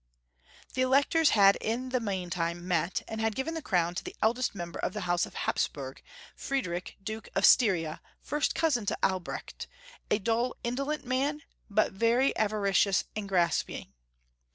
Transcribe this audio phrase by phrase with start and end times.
[0.73, 4.55] The Electors had in the meantime met, and had given the crown to the eldest
[4.55, 6.01] member of the House of Hapsburg,
[6.35, 9.67] Friedrich, Duke of Styria, first cousin to Albrecht,
[10.09, 13.93] a dull indolent man, but very avari cious and grasping.